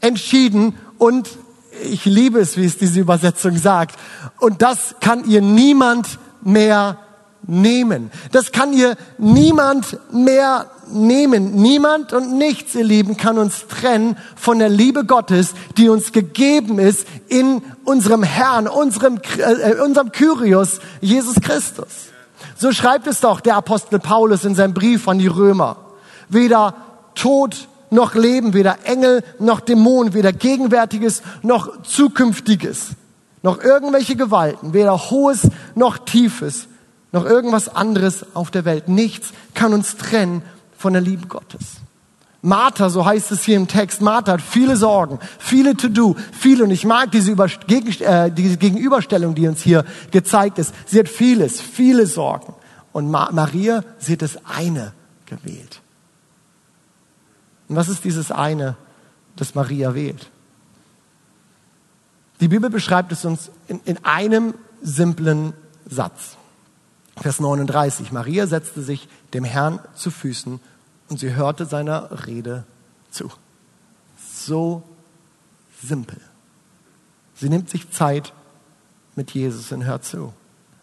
[0.00, 1.28] entschieden und
[1.84, 3.98] ich liebe es, wie es diese Übersetzung sagt.
[4.40, 6.98] Und das kann ihr niemand mehr
[7.46, 8.10] nehmen.
[8.32, 11.54] Das kann ihr niemand mehr nehmen.
[11.54, 16.78] Niemand und nichts, ihr Lieben, kann uns trennen von der Liebe Gottes, die uns gegeben
[16.78, 22.08] ist in unserem Herrn, unserem, äh, unserem Kyrios, Jesus Christus.
[22.56, 25.76] So schreibt es doch der Apostel Paulus in seinem Brief an die Römer.
[26.28, 26.74] Weder
[27.14, 32.90] Tod noch Leben, weder Engel noch Dämonen, weder Gegenwärtiges noch Zukünftiges,
[33.42, 36.68] noch irgendwelche Gewalten, weder Hohes noch Tiefes,
[37.12, 38.88] noch irgendwas anderes auf der Welt.
[38.88, 40.42] Nichts kann uns trennen
[40.76, 41.78] von der Liebe Gottes.
[42.40, 46.70] Martha, so heißt es hier im Text, Martha hat viele Sorgen, viele To-Do, viele, und
[46.70, 47.34] ich mag diese,
[47.66, 50.72] Gegen äh, diese Gegenüberstellung, die uns hier gezeigt ist.
[50.86, 52.54] Sie hat vieles, viele Sorgen.
[52.92, 54.92] Und Ma Maria, sie hat das eine
[55.26, 55.80] gewählt.
[57.68, 58.76] Und was ist dieses eine,
[59.36, 60.30] das Maria wählt?
[62.40, 65.52] Die Bibel beschreibt es uns in, in einem simplen
[65.86, 66.36] Satz.
[67.20, 68.12] Vers 39.
[68.12, 70.60] Maria setzte sich dem Herrn zu Füßen
[71.08, 72.64] und sie hörte seiner Rede
[73.10, 73.30] zu.
[74.32, 74.82] So
[75.82, 76.20] simpel.
[77.34, 78.32] Sie nimmt sich Zeit
[79.16, 80.32] mit Jesus und hört zu.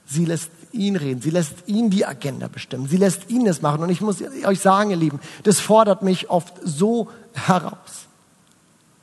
[0.06, 1.22] Sie lässt ihn reden.
[1.22, 2.88] Sie lässt ihn die Agenda bestimmen.
[2.88, 3.82] Sie lässt ihn es machen.
[3.82, 8.06] Und ich muss euch sagen, ihr Lieben, das fordert mich oft so heraus.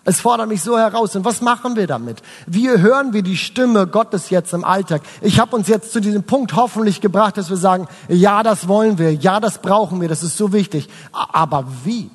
[0.05, 1.15] Es fordert mich so heraus.
[1.15, 2.23] Und was machen wir damit?
[2.47, 5.03] Wie hören wir die Stimme Gottes jetzt im Alltag?
[5.21, 8.99] Ich habe uns jetzt zu diesem Punkt hoffentlich gebracht, dass wir sagen, ja, das wollen
[8.99, 10.89] wir, ja, das brauchen wir, das ist so wichtig.
[11.13, 12.11] Aber wie?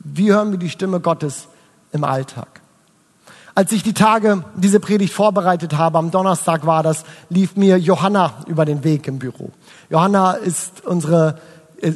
[0.00, 1.46] Wie hören wir die Stimme Gottes
[1.92, 2.63] im Alltag?
[3.56, 8.32] Als ich die Tage diese Predigt vorbereitet habe, am Donnerstag war das, lief mir Johanna
[8.48, 9.50] über den Weg im Büro.
[9.90, 11.38] Johanna ist unsere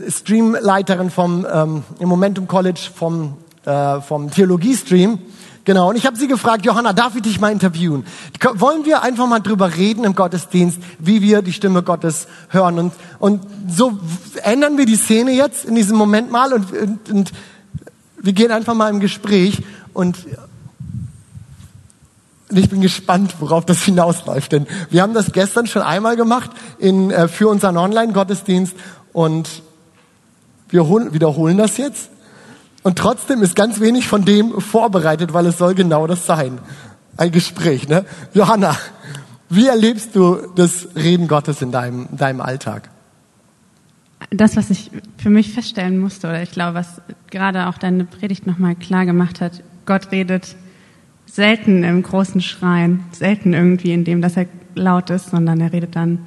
[0.09, 5.18] Streamleiterin vom ähm, im Momentum College vom äh, vom Theologiestream.
[5.64, 8.07] Genau, und ich habe sie gefragt, Johanna, darf ich dich mal interviewen?
[8.55, 12.79] Wollen wir einfach mal drüber reden im Gottesdienst, wie wir die Stimme Gottes hören?
[12.79, 13.99] Und, und so
[14.44, 17.33] ändern wir die Szene jetzt in diesem Moment mal und, und, und
[18.23, 20.16] wir gehen einfach mal im Gespräch und
[22.51, 24.53] ich bin gespannt, worauf das hinausläuft.
[24.53, 28.75] Denn wir haben das gestern schon einmal gemacht in, äh, für unseren Online-Gottesdienst
[29.13, 29.63] und
[30.71, 32.11] wir wiederholen das jetzt.
[32.83, 36.59] Und trotzdem ist ganz wenig von dem vorbereitet, weil es soll genau das sein.
[37.17, 38.05] Ein Gespräch, ne?
[38.33, 38.77] Johanna,
[39.49, 42.91] wie erlebst du das Reden Gottes in deinem, deinem Alltag?
[44.31, 48.47] Das, was ich für mich feststellen musste, oder ich glaube, was gerade auch deine Predigt
[48.47, 50.55] nochmal klar gemacht hat, Gott redet
[51.31, 55.97] selten im großen Schreien, selten irgendwie in dem, dass er laut ist, sondern er redet
[55.97, 56.21] dann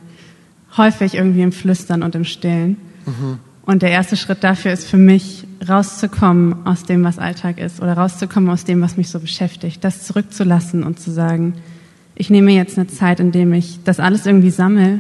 [0.78, 2.78] häufig irgendwie im Flüstern und im Stillen.
[3.06, 3.40] Mhm.
[3.64, 7.94] Und der erste Schritt dafür ist für mich, rauszukommen aus dem, was Alltag ist oder
[7.94, 11.54] rauszukommen aus dem, was mich so beschäftigt, das zurückzulassen und zu sagen,
[12.16, 15.00] ich nehme jetzt eine Zeit, in dem ich das alles irgendwie sammle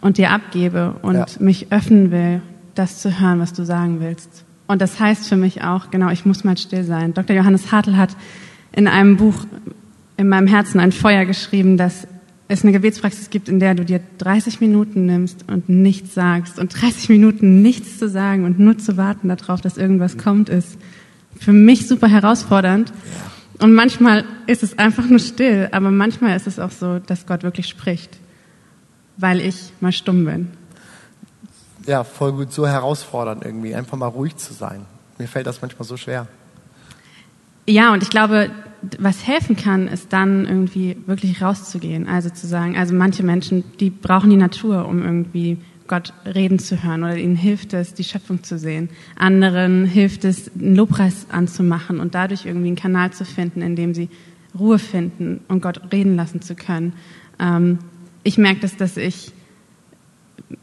[0.00, 1.26] und dir abgebe und ja.
[1.38, 2.42] mich öffnen will,
[2.74, 4.44] das zu hören, was du sagen willst.
[4.66, 7.14] Und das heißt für mich auch, genau, ich muss mal still sein.
[7.14, 7.34] Dr.
[7.36, 8.16] Johannes Hartl hat
[8.72, 9.46] in einem Buch
[10.16, 12.06] in meinem Herzen ein Feuer geschrieben, das
[12.48, 16.80] es eine Gebetspraxis gibt, in der du dir 30 Minuten nimmst und nichts sagst und
[16.80, 20.76] 30 Minuten nichts zu sagen und nur zu warten darauf, dass irgendwas kommt, ist
[21.40, 22.92] für mich super herausfordernd.
[23.58, 27.42] Und manchmal ist es einfach nur still, aber manchmal ist es auch so, dass Gott
[27.42, 28.18] wirklich spricht,
[29.16, 30.48] weil ich mal stumm bin.
[31.86, 34.84] Ja, voll gut, so herausfordernd irgendwie, einfach mal ruhig zu sein.
[35.18, 36.26] Mir fällt das manchmal so schwer.
[37.66, 38.50] Ja, und ich glaube,
[38.98, 42.08] was helfen kann, ist dann irgendwie wirklich rauszugehen.
[42.08, 46.82] Also zu sagen, also manche Menschen, die brauchen die Natur, um irgendwie Gott reden zu
[46.82, 48.88] hören oder ihnen hilft es, die Schöpfung zu sehen.
[49.16, 53.94] Anderen hilft es, einen Lobpreis anzumachen und dadurch irgendwie einen Kanal zu finden, in dem
[53.94, 54.08] sie
[54.58, 56.94] Ruhe finden und Gott reden lassen zu können.
[57.38, 57.78] Ähm,
[58.24, 59.32] ich merke das, dass ich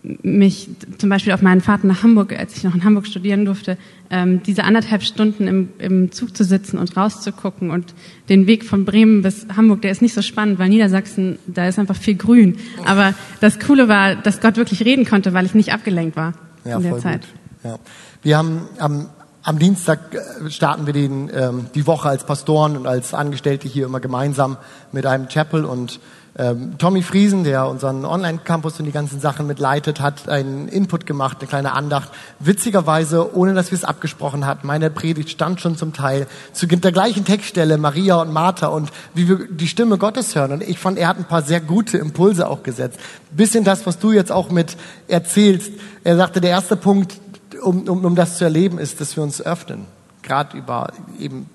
[0.04, 3.78] mich zum Beispiel auf meinen Fahrten nach Hamburg, als ich noch in Hamburg studieren durfte,
[4.10, 7.94] ähm, diese anderthalb Stunden im, im Zug zu sitzen und rauszugucken und
[8.30, 11.80] den Weg von Bremen bis Hamburg, der ist nicht so spannend, weil Niedersachsen, da ist
[11.80, 12.58] einfach viel Grün.
[12.86, 16.34] Aber das Coole war, dass Gott wirklich reden konnte, weil ich nicht abgelenkt war
[16.66, 17.22] ja, in der voll Zeit.
[17.22, 17.72] Gut.
[17.72, 17.80] Ja.
[18.22, 19.10] Wir haben am,
[19.44, 23.86] am Dienstag äh, starten wir den, ähm, die Woche als Pastoren und als Angestellte hier
[23.86, 24.58] immer gemeinsam
[24.92, 26.00] mit einem Chapel und
[26.40, 31.38] ähm, Tommy Friesen, der unseren Online-Campus und die ganzen Sachen mitleitet, hat einen Input gemacht,
[31.40, 32.10] eine kleine Andacht.
[32.40, 36.94] Witzigerweise, ohne dass wir es abgesprochen hatten, meine Predigt stand schon zum Teil zu der
[36.94, 40.54] gleichen Textstelle, Maria und Martha und wie wir die Stimme Gottes hören.
[40.54, 43.00] Und ich fand, er hat ein paar sehr gute Impulse auch gesetzt.
[43.32, 44.78] Bisschen das, was du jetzt auch mit
[45.10, 45.74] erzählst.
[46.06, 47.20] Er sagte, der erste Punkt,
[47.62, 49.86] um, um, um das zu erleben, ist, dass wir uns öffnen.
[50.22, 51.50] Gerade über eben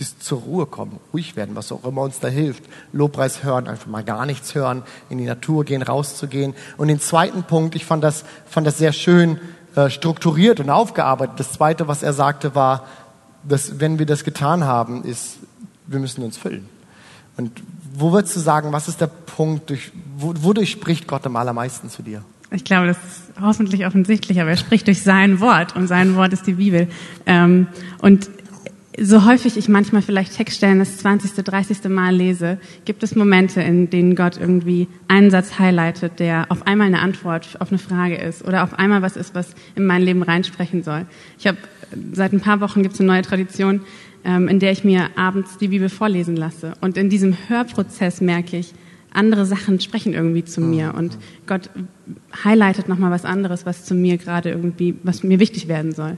[0.00, 2.64] das zur Ruhe kommen, ruhig werden, was auch immer uns da hilft.
[2.92, 6.54] Lobpreis hören, einfach mal gar nichts hören, in die Natur gehen, rauszugehen.
[6.76, 9.38] Und den zweiten Punkt, ich fand das, fand das sehr schön
[9.76, 11.38] äh, strukturiert und aufgearbeitet.
[11.38, 12.86] Das zweite, was er sagte, war,
[13.44, 15.38] dass wenn wir das getan haben, ist,
[15.86, 16.68] wir müssen uns füllen.
[17.36, 17.62] Und
[17.94, 22.02] wo würdest du sagen, was ist der Punkt, durch, wodurch spricht Gott am allermeisten zu
[22.02, 22.24] dir?
[22.52, 26.32] Ich glaube, das ist hoffentlich offensichtlich, aber er spricht durch sein Wort und sein Wort
[26.32, 26.88] ist die Bibel.
[27.26, 27.68] Ähm,
[28.00, 28.28] und
[28.98, 31.84] so häufig ich manchmal vielleicht Textstellen das 20., 30.
[31.88, 36.88] Mal lese, gibt es Momente, in denen Gott irgendwie einen Satz highlightet, der auf einmal
[36.88, 40.22] eine Antwort auf eine Frage ist oder auf einmal was ist, was in mein Leben
[40.22, 41.06] reinsprechen soll.
[41.38, 41.58] Ich habe
[42.12, 43.82] seit ein paar Wochen gibt es eine neue Tradition,
[44.24, 46.74] ähm, in der ich mir abends die Bibel vorlesen lasse.
[46.80, 48.74] Und in diesem Hörprozess merke ich,
[49.12, 51.70] andere Sachen sprechen irgendwie zu mir und Gott
[52.44, 56.14] highlightet nochmal was anderes, was zu mir gerade irgendwie, was mir wichtig werden soll.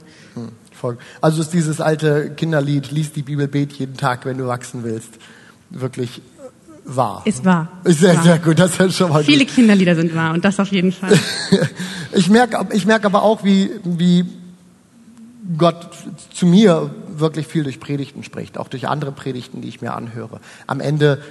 [0.83, 0.99] Folgen.
[1.21, 5.11] Also ist dieses alte Kinderlied, lies die Bibel, bet jeden Tag, wenn du wachsen willst,
[5.69, 6.21] wirklich
[6.83, 7.21] wahr.
[7.23, 7.69] Ist wahr.
[7.85, 8.23] Ist sehr, wahr.
[8.23, 8.59] sehr gut.
[8.59, 9.55] Das ist schon mal Viele gut.
[9.55, 11.17] Kinderlieder sind wahr und das auf jeden Fall.
[12.11, 14.25] ich merke, ich merke aber auch, wie, wie
[15.57, 15.87] Gott
[16.33, 20.41] zu mir wirklich viel durch Predigten spricht, auch durch andere Predigten, die ich mir anhöre.
[20.67, 21.21] Am Ende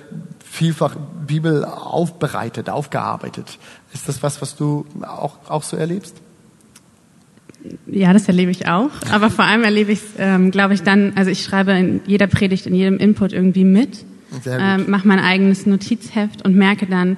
[0.51, 3.59] vielfach Bibel aufbereitet, aufgearbeitet.
[3.93, 6.17] Ist das was, was du auch, auch so erlebst?
[7.87, 8.90] Ja, das erlebe ich auch.
[9.11, 12.27] Aber vor allem erlebe ich es, ähm, glaube ich, dann, also ich schreibe in jeder
[12.27, 14.05] Predigt, in jedem Input irgendwie mit,
[14.46, 17.16] ähm, mache mein eigenes Notizheft und merke dann,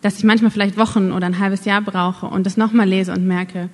[0.00, 3.26] dass ich manchmal vielleicht Wochen oder ein halbes Jahr brauche und das nochmal lese und
[3.26, 3.68] merke,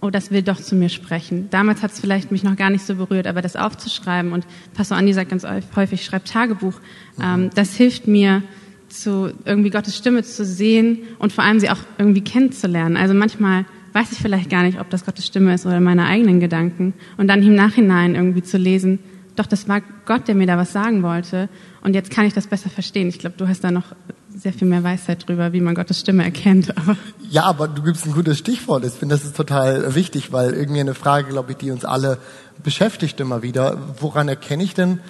[0.00, 1.48] oh, das will doch zu mir sprechen.
[1.50, 4.98] Damals hat es vielleicht mich noch gar nicht so berührt, aber das aufzuschreiben und Pastor
[4.98, 6.74] Andi sagt ganz häufig, schreib Tagebuch,
[7.22, 8.42] ähm, das hilft mir,
[8.88, 12.96] zu irgendwie Gottes Stimme zu sehen und vor allem sie auch irgendwie kennenzulernen.
[12.96, 16.40] Also manchmal weiß ich vielleicht gar nicht, ob das Gottes Stimme ist oder meine eigenen
[16.40, 18.98] Gedanken und dann im Nachhinein irgendwie zu lesen,
[19.36, 21.48] doch das war Gott, der mir da was sagen wollte
[21.82, 23.08] und jetzt kann ich das besser verstehen.
[23.08, 23.94] Ich glaube, du hast da noch
[24.34, 26.76] sehr viel mehr Weisheit drüber, wie man Gottes Stimme erkennt.
[26.76, 26.96] Aber
[27.30, 28.84] Ja, aber du gibst ein gutes Stichwort.
[28.84, 32.18] Ich finde, das ist total wichtig, weil irgendwie eine Frage, glaube ich, die uns alle
[32.62, 33.78] beschäftigt immer wieder.
[34.00, 35.00] Woran erkenne ich denn,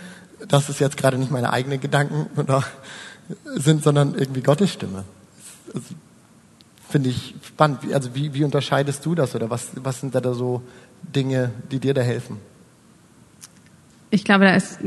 [0.46, 2.26] dass es jetzt gerade nicht meine eigenen Gedanken
[3.56, 5.04] sind, sondern irgendwie Gottes Stimme?
[5.72, 5.82] Das
[6.94, 7.78] finde ich spannend.
[7.82, 10.62] Wie- Also wie, wie unterscheidest du das oder was, was sind da, da so
[11.14, 12.36] Dinge, die dir da helfen?
[14.10, 14.78] Ich glaube, da ist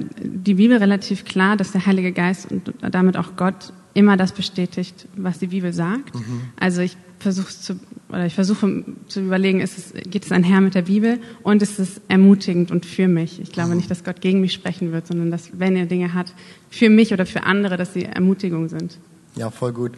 [0.46, 5.06] die Bibel relativ klar, dass der Heilige Geist und damit auch Gott immer das bestätigt,
[5.18, 6.14] was die Bibel sagt.
[6.58, 10.76] Also ich versuche zu oder ich versuche zu überlegen, ist es, geht es einher mit
[10.76, 13.42] der Bibel und ist es ermutigend und für mich.
[13.42, 16.32] Ich glaube nicht, dass Gott gegen mich sprechen wird, sondern dass wenn er Dinge hat
[16.70, 18.98] für mich oder für andere, dass sie Ermutigung sind.
[19.36, 19.92] Ja, voll gut.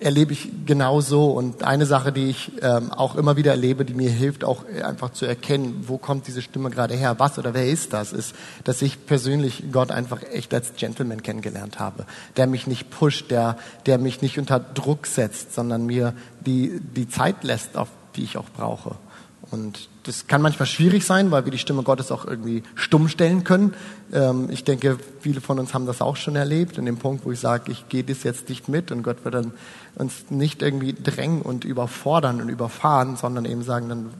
[0.00, 1.30] Erlebe ich genauso.
[1.30, 5.10] Und eine Sache, die ich ähm, auch immer wieder erlebe, die mir hilft, auch einfach
[5.10, 8.34] zu erkennen, wo kommt diese Stimme gerade her, was oder wer ist das, ist,
[8.64, 12.06] dass ich persönlich Gott einfach echt als Gentleman kennengelernt habe,
[12.36, 13.56] der mich nicht pusht, der,
[13.86, 16.14] der mich nicht unter Druck setzt, sondern mir
[16.46, 18.96] die, die Zeit lässt, auf die ich auch brauche.
[19.50, 23.44] Und das kann manchmal schwierig sein, weil wir die Stimme Gottes auch irgendwie stumm stellen
[23.44, 23.74] können.
[24.10, 27.30] Ähm, ich denke, viele von uns haben das auch schon erlebt, in dem Punkt, wo
[27.30, 29.52] ich sage, ich gehe das jetzt nicht mit und Gott wird dann
[29.96, 34.10] uns nicht irgendwie drängen und überfordern und überfahren, sondern eben sagen, dann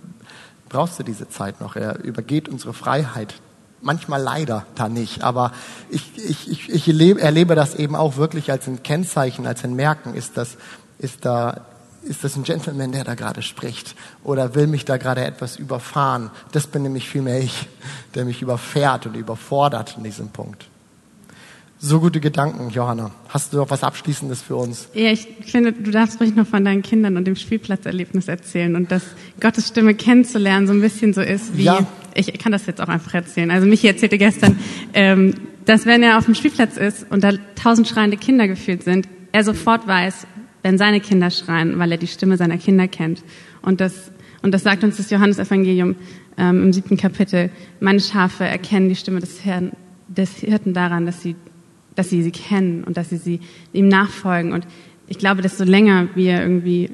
[0.68, 1.74] brauchst du diese Zeit noch.
[1.74, 3.34] Er übergeht unsere Freiheit.
[3.80, 5.52] Manchmal leider da nicht, aber
[5.88, 9.74] ich, ich, ich, ich erlebe, erlebe das eben auch wirklich als ein Kennzeichen, als ein
[9.74, 10.14] Merken.
[10.14, 10.58] Ist das,
[10.98, 11.64] ist da,
[12.02, 13.94] ist das ein Gentleman, der da gerade spricht?
[14.24, 16.30] Oder will mich da gerade etwas überfahren?
[16.52, 17.66] Das bin nämlich vielmehr ich,
[18.14, 20.66] der mich überfährt und überfordert in diesem Punkt.
[21.80, 23.12] So gute Gedanken, Johanna.
[23.28, 24.88] Hast du noch was Abschließendes für uns?
[24.94, 28.90] Ja, ich finde, du darfst ruhig noch von deinen Kindern und dem Spielplatzerlebnis erzählen und
[28.90, 29.02] dass
[29.40, 31.86] Gottes Stimme kennenzulernen so ein bisschen so ist wie, Ja.
[32.14, 33.52] ich kann das jetzt auch einfach erzählen.
[33.52, 34.58] Also Michi erzählte gestern,
[34.92, 35.34] ähm,
[35.66, 39.44] dass wenn er auf dem Spielplatz ist und da tausend schreiende Kinder gefühlt sind, er
[39.44, 40.26] sofort weiß,
[40.62, 43.22] wenn seine Kinder schreien, weil er die Stimme seiner Kinder kennt.
[43.62, 45.96] Und das, und das sagt uns das Johannesevangelium
[46.36, 47.50] ähm, im siebten Kapitel.
[47.80, 49.72] Meine Schafe erkennen die Stimme des Herrn,
[50.08, 51.36] des Hirten daran, dass sie
[51.98, 53.40] dass sie sie kennen und dass sie, sie
[53.72, 54.52] ihm nachfolgen.
[54.52, 54.68] Und
[55.08, 56.90] ich glaube, desto länger wir irgendwie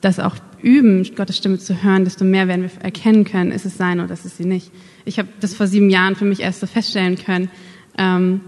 [0.00, 3.76] das auch üben, Gottes Stimme zu hören, desto mehr werden wir erkennen können, ist es
[3.76, 4.72] sein oder ist es sie nicht.
[5.04, 7.50] Ich habe das vor sieben Jahren für mich erst so feststellen können.
[7.98, 8.40] Ähm,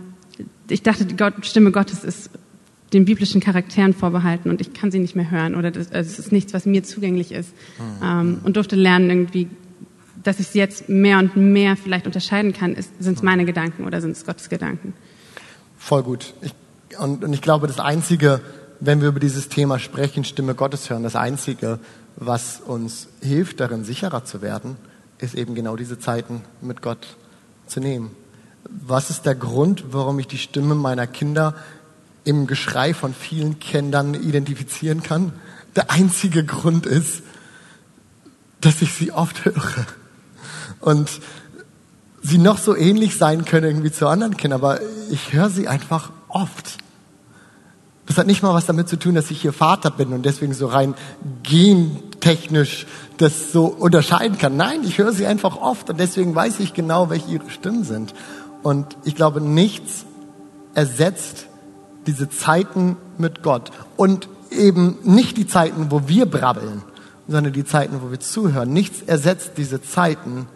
[0.71, 2.31] ich dachte, die Stimme Gottes ist
[2.93, 6.19] den biblischen Charakteren vorbehalten und ich kann sie nicht mehr hören oder das, also es
[6.19, 7.51] ist nichts, was mir zugänglich ist.
[8.03, 9.49] Ähm, und durfte lernen irgendwie,
[10.23, 12.77] dass ich sie jetzt mehr und mehr vielleicht unterscheiden kann.
[12.99, 14.95] Sind es meine Gedanken oder sind es Gottes Gedanken?
[15.79, 16.35] Voll gut.
[16.43, 16.55] Ich,
[16.99, 18.41] und, und ich glaube, das Einzige,
[18.81, 21.79] wenn wir über dieses Thema sprechen, Stimme Gottes hören, das Einzige,
[22.17, 24.77] was uns hilft, darin sicherer zu werden,
[25.19, 27.17] ist eben genau diese Zeiten mit Gott
[27.67, 28.11] zu nehmen.
[28.65, 31.55] Was ist der Grund, warum ich die Stimme meiner Kinder
[32.25, 35.33] im Geschrei von vielen Kindern identifizieren kann?
[35.77, 37.23] Der einzige Grund ist,
[38.61, 39.87] dass ich sie oft höre.
[40.81, 41.11] Und
[42.23, 44.81] sie noch so ähnlich sein können irgendwie zu anderen Kindern, aber
[45.11, 46.79] ich höre sie einfach oft.
[48.07, 50.55] Das hat nicht mal was damit zu tun, dass ich hier Vater bin und deswegen
[50.55, 50.95] so rein
[51.43, 54.57] gentechnisch das so unterscheiden kann.
[54.57, 58.15] Nein, ich höre sie einfach oft und deswegen weiß ich genau, welche ihre Stimmen sind.
[58.63, 60.05] Und ich glaube, nichts
[60.75, 61.47] ersetzt
[62.07, 63.71] diese Zeiten mit Gott.
[63.97, 66.83] Und eben nicht die Zeiten, wo wir brabbeln,
[67.29, 68.73] sondern die Zeiten, wo wir zuhören.
[68.73, 70.47] Nichts ersetzt diese Zeiten,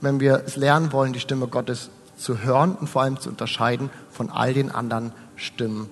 [0.00, 3.90] wenn wir es lernen wollen, die Stimme Gottes zu hören und vor allem zu unterscheiden
[4.10, 5.88] von all den anderen Stimmen,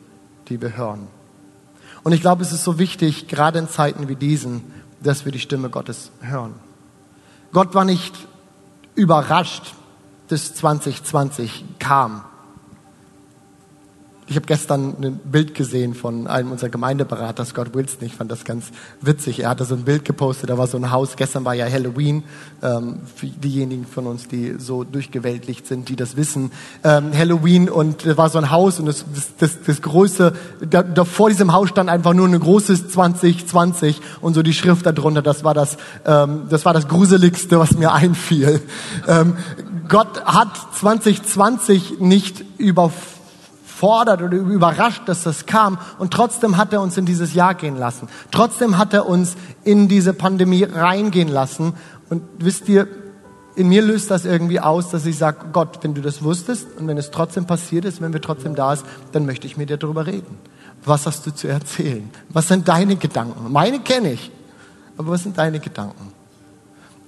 [0.49, 1.09] die wir hören.
[2.03, 4.63] Und ich glaube, es ist so wichtig, gerade in Zeiten wie diesen,
[5.03, 6.55] dass wir die Stimme Gottes hören.
[7.53, 8.15] Gott war nicht
[8.95, 9.75] überrascht,
[10.29, 12.25] dass 2020 kam.
[14.27, 17.99] Ich habe gestern ein Bild gesehen von einem unserer Gemeindeberaters, Scott Wilson.
[18.07, 18.71] Ich fand das ganz
[19.03, 19.41] witzig.
[19.41, 21.17] Er hatte so ein Bild gepostet, da war so ein Haus.
[21.17, 22.23] Gestern war ja Halloween.
[22.63, 26.53] Ähm, für diejenigen von uns, die so durchgewältigt sind, die das wissen.
[26.85, 30.33] Ähm, Halloween und da war so ein Haus und das, das, das, das große,
[30.71, 34.87] da, da vor diesem Haus stand einfach nur ein großes 2020 und so die Schrift
[34.87, 35.21] darunter.
[35.21, 38.63] Das war das, ähm, das war das Gruseligste, was mir einfiel.
[39.07, 39.37] Ähm,
[39.87, 43.14] Gott hat 2020 nicht überfordert
[43.75, 45.79] überfordert oder überrascht, dass das kam.
[45.99, 48.09] Und trotzdem hat er uns in dieses Jahr gehen lassen.
[48.31, 51.75] Trotzdem hat er uns in diese Pandemie reingehen lassen.
[52.09, 52.87] Und wisst ihr,
[53.57, 56.89] in mir löst das irgendwie aus, dass ich sage, Gott, wenn du das wusstest und
[56.89, 59.77] wenn es trotzdem passiert ist, wenn wir trotzdem da ist, dann möchte ich mit dir
[59.77, 60.39] darüber reden.
[60.85, 62.11] Was hast du zu erzählen?
[62.29, 63.53] Was sind deine Gedanken?
[63.53, 64.31] Meine kenne ich.
[64.97, 66.13] Aber was sind deine Gedanken?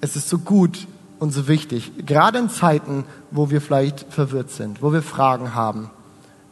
[0.01, 0.87] Es ist so gut
[1.19, 5.91] und so wichtig, gerade in Zeiten, wo wir vielleicht verwirrt sind, wo wir Fragen haben,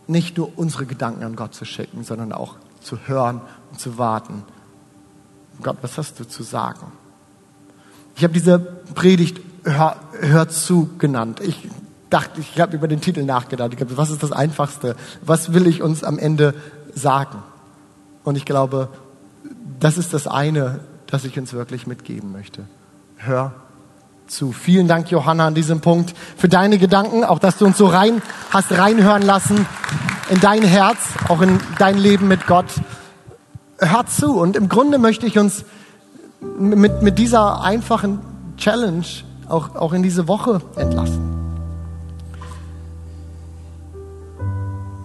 [0.07, 3.41] nicht nur unsere Gedanken an Gott zu schicken, sondern auch zu hören
[3.71, 4.45] und zu warten.
[5.63, 6.93] Gott, was hast du zu sagen?
[8.17, 11.41] Ich habe diese Predigt Hör, Hör zu genannt.
[11.41, 11.69] Ich
[12.11, 13.73] dachte, ich habe über den Titel nachgedacht.
[13.73, 14.95] Ich glaube, was ist das Einfachste?
[15.23, 16.55] Was will ich uns am Ende
[16.95, 17.43] sagen?
[18.23, 18.89] Und ich glaube,
[19.81, 22.65] das ist das eine, das ich uns wirklich mitgeben möchte.
[23.17, 23.55] Hör
[24.27, 24.53] zu.
[24.53, 28.23] Vielen Dank, Johanna, an diesem Punkt für deine Gedanken, auch dass du uns so rein
[28.51, 29.67] hast reinhören lassen
[30.31, 32.67] in dein Herz, auch in dein Leben mit Gott.
[33.79, 34.39] Hör zu.
[34.39, 35.65] Und im Grunde möchte ich uns
[36.59, 38.21] mit, mit dieser einfachen
[38.57, 39.05] Challenge
[39.49, 41.35] auch, auch in diese Woche entlassen.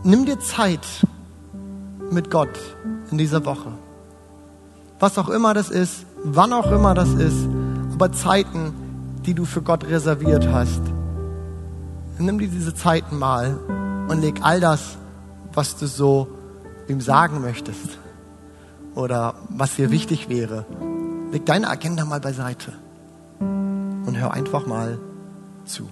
[0.04, 0.86] Nimm dir Zeit
[2.10, 2.58] mit Gott
[3.12, 3.72] in dieser Woche.
[5.00, 7.48] Was auch immer das ist, wann auch immer das ist,
[7.94, 8.74] aber Zeiten,
[9.26, 10.82] die du für Gott reserviert hast.
[12.18, 13.58] Nimm dir diese Zeiten mal
[14.10, 14.98] und leg all das,
[15.54, 16.28] was du so
[16.88, 17.98] ihm sagen möchtest
[18.96, 20.66] oder was dir wichtig wäre,
[21.32, 22.74] leg deine Agenda mal beiseite
[23.40, 25.00] und hör einfach mal
[25.66, 25.88] zu.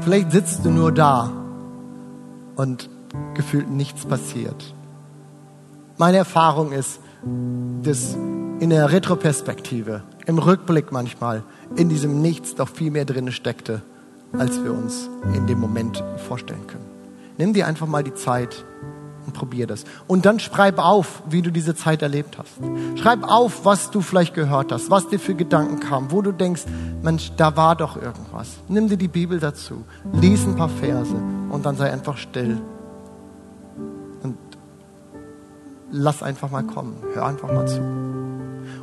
[0.00, 1.30] Vielleicht sitzt du nur da
[2.56, 2.90] und
[3.34, 4.74] gefühlt nichts passiert.
[5.96, 7.00] Meine Erfahrung ist,
[7.82, 8.14] dass
[8.60, 11.42] in der Retroperspektive, im Rückblick manchmal,
[11.76, 13.82] in diesem Nichts doch viel mehr drin steckte,
[14.32, 16.86] als wir uns in dem Moment vorstellen können.
[17.36, 18.64] Nimm dir einfach mal die Zeit
[19.28, 19.84] und probier das.
[20.06, 22.50] Und dann schreib auf, wie du diese Zeit erlebt hast.
[22.98, 26.62] Schreib auf, was du vielleicht gehört hast, was dir für Gedanken kam, wo du denkst,
[27.02, 28.56] Mensch, da war doch irgendwas.
[28.68, 31.14] Nimm dir die Bibel dazu, lies ein paar Verse
[31.50, 32.58] und dann sei einfach still.
[34.22, 34.36] Und
[35.92, 38.17] lass einfach mal kommen, hör einfach mal zu.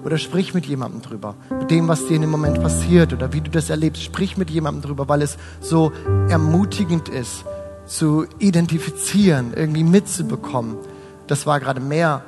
[0.05, 1.33] Oder sprich mit jemandem drüber.
[1.49, 4.03] Mit dem, was dir in dem Moment passiert oder wie du das erlebst.
[4.03, 5.91] Sprich mit jemandem drüber, weil es so
[6.29, 7.43] ermutigend ist,
[7.87, 10.77] zu identifizieren, irgendwie mitzubekommen.
[11.25, 12.23] Das war gerade mehr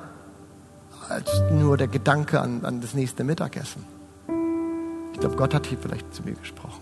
[1.07, 3.83] als nur der Gedanke an, an das nächste Mittagessen.
[5.13, 6.81] Ich glaube, Gott hat hier vielleicht zu mir gesprochen.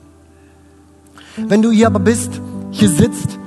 [1.36, 2.40] Wenn du hier aber bist,
[2.72, 3.38] hier sitzt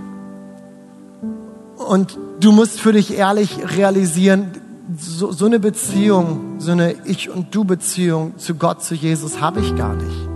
[1.76, 4.52] und du musst für dich ehrlich realisieren,
[4.96, 9.76] so, so eine Beziehung, so eine Ich- und Du-Beziehung zu Gott, zu Jesus habe ich
[9.76, 10.28] gar nicht.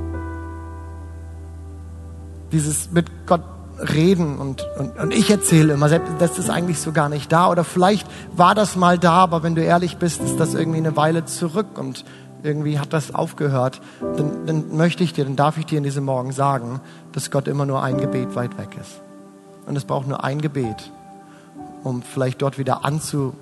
[2.52, 3.42] Dieses mit Gott
[3.78, 7.50] reden und, und, und ich erzähle immer, das ist eigentlich so gar nicht da.
[7.50, 10.96] Oder vielleicht war das mal da, aber wenn du ehrlich bist, ist das irgendwie eine
[10.96, 12.04] Weile zurück und
[12.42, 13.80] irgendwie hat das aufgehört.
[14.00, 16.80] Dann, dann möchte ich dir, dann darf ich dir in diesem Morgen sagen,
[17.12, 19.00] dass Gott immer nur ein Gebet weit weg ist.
[19.66, 20.90] Und es braucht nur ein Gebet,
[21.84, 23.32] um vielleicht dort wieder anzu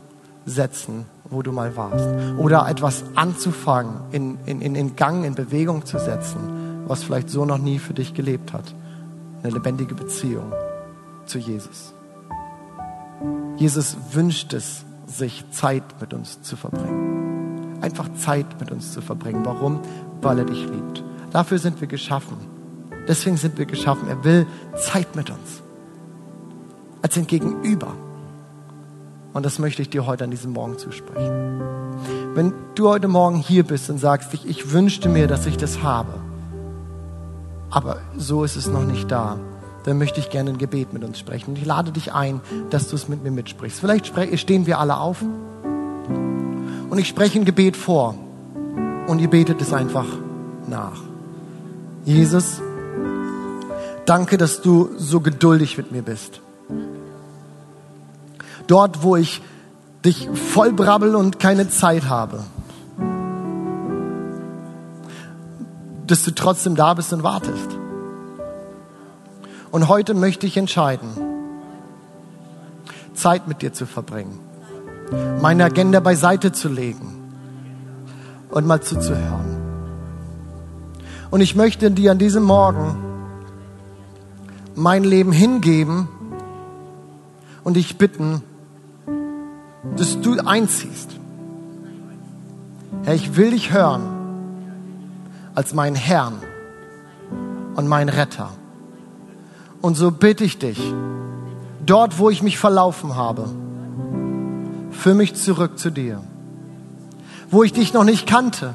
[0.47, 2.09] setzen, wo du mal warst.
[2.39, 7.59] Oder etwas anzufangen, in, in, in Gang, in Bewegung zu setzen, was vielleicht so noch
[7.59, 8.75] nie für dich gelebt hat.
[9.43, 10.53] Eine lebendige Beziehung
[11.27, 11.95] zu Jesus.
[13.57, 17.79] Jesus wünscht es, sich Zeit mit uns zu verbringen.
[17.81, 19.45] Einfach Zeit mit uns zu verbringen.
[19.45, 19.81] Warum?
[20.23, 21.03] Weil er dich liebt.
[21.33, 22.37] Dafür sind wir geschaffen.
[23.09, 24.09] Deswegen sind wir geschaffen.
[24.09, 25.63] Er will Zeit mit uns.
[27.03, 27.95] Als ein Gegenüber.
[29.33, 31.61] Und das möchte ich dir heute an diesem Morgen zusprechen.
[32.35, 35.83] Wenn du heute Morgen hier bist und sagst, ich, ich wünschte mir, dass ich das
[35.83, 36.15] habe,
[37.71, 39.39] aber so ist es noch nicht da,
[39.85, 41.51] dann möchte ich gerne ein Gebet mit uns sprechen.
[41.51, 42.41] Und ich lade dich ein,
[42.71, 43.81] dass du es mit mir mitsprichst.
[43.81, 48.17] Vielleicht stehen wir alle auf und ich spreche ein Gebet vor
[49.07, 50.07] und ihr betet es einfach
[50.67, 51.01] nach.
[52.05, 52.61] Jesus,
[54.07, 56.41] danke, dass du so geduldig mit mir bist
[58.71, 59.43] dort, wo ich
[60.05, 62.41] dich voll brabbel und keine Zeit habe.
[66.07, 67.79] Dass du trotzdem da bist und wartest.
[69.71, 71.09] Und heute möchte ich entscheiden,
[73.15, 74.39] Zeit mit dir zu verbringen,
[75.41, 77.33] meine Agenda beiseite zu legen
[78.51, 79.59] und mal zuzuhören.
[81.31, 82.97] Und ich möchte dir an diesem Morgen
[84.75, 86.09] mein Leben hingeben
[87.63, 88.43] und dich bitten,
[89.97, 91.11] dass du einziehst.
[93.05, 94.03] Herr, ich will dich hören
[95.55, 96.35] als meinen Herrn
[97.77, 98.51] und meinen Retter.
[99.81, 100.79] Und so bitte ich dich,
[101.87, 103.49] dort, wo ich mich verlaufen habe,
[104.91, 106.23] führ mich zurück zu dir.
[107.51, 108.75] Wo ich dich noch nicht kannte,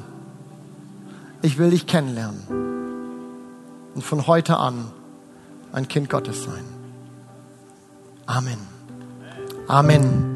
[1.42, 2.40] ich will dich kennenlernen.
[3.94, 4.86] Und von heute an
[5.72, 6.64] ein Kind Gottes sein.
[8.26, 8.58] Amen.
[9.68, 10.35] Amen.